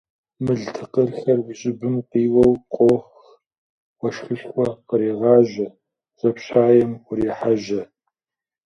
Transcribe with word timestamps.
Мыл 0.43 0.61
тыкъырхэр 0.75 1.39
уи 1.45 1.53
щӀыбым 1.59 1.95
къиуэу 2.09 2.53
къох, 2.73 3.07
уэшхышхуэ 3.99 4.67
кърегъажьэ, 4.87 5.67
жьапщаем 6.17 6.91
урехьэжьэ. 7.09 7.81